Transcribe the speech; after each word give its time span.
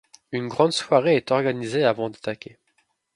Une 0.31 0.47
grande 0.47 0.73
soirée 0.73 1.15
est 1.15 1.29
organisée 1.29 1.83
avant 1.83 2.09
d'attaquer. 2.09 2.57